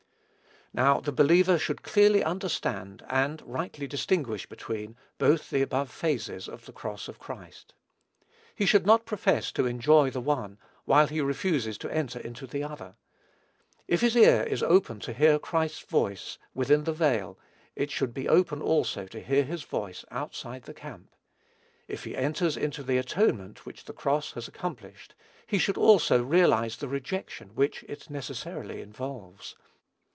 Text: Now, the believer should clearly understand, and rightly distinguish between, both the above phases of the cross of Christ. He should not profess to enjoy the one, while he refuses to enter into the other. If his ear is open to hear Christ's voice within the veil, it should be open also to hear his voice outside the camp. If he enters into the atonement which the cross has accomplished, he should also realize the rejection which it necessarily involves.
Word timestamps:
Now, 0.73 1.01
the 1.01 1.11
believer 1.11 1.59
should 1.59 1.81
clearly 1.83 2.23
understand, 2.23 3.03
and 3.09 3.41
rightly 3.45 3.87
distinguish 3.87 4.47
between, 4.47 4.95
both 5.17 5.49
the 5.49 5.61
above 5.61 5.91
phases 5.91 6.47
of 6.47 6.63
the 6.65 6.71
cross 6.71 7.09
of 7.09 7.19
Christ. 7.19 7.73
He 8.55 8.65
should 8.65 8.85
not 8.85 9.05
profess 9.05 9.51
to 9.51 9.65
enjoy 9.65 10.11
the 10.11 10.21
one, 10.21 10.57
while 10.85 11.07
he 11.07 11.19
refuses 11.19 11.77
to 11.79 11.93
enter 11.93 12.19
into 12.19 12.47
the 12.47 12.63
other. 12.63 12.95
If 13.89 13.99
his 13.99 14.15
ear 14.15 14.43
is 14.43 14.63
open 14.63 15.01
to 15.01 15.11
hear 15.11 15.37
Christ's 15.39 15.81
voice 15.83 16.37
within 16.53 16.85
the 16.85 16.93
veil, 16.93 17.37
it 17.75 17.91
should 17.91 18.13
be 18.13 18.29
open 18.29 18.61
also 18.61 19.07
to 19.07 19.19
hear 19.19 19.43
his 19.43 19.63
voice 19.63 20.05
outside 20.09 20.63
the 20.63 20.73
camp. 20.73 21.13
If 21.89 22.05
he 22.05 22.15
enters 22.15 22.55
into 22.55 22.81
the 22.81 22.97
atonement 22.97 23.65
which 23.65 23.83
the 23.83 23.93
cross 23.93 24.31
has 24.35 24.47
accomplished, 24.47 25.15
he 25.45 25.57
should 25.57 25.75
also 25.77 26.23
realize 26.23 26.77
the 26.77 26.87
rejection 26.87 27.55
which 27.55 27.83
it 27.89 28.09
necessarily 28.09 28.79
involves. 28.79 29.57